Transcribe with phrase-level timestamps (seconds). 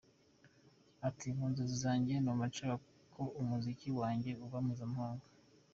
[1.07, 2.75] Ati “Mu nzozi zanjye numva nshaka
[3.13, 5.25] ko umuziki wanjye uba mpuzamahanga.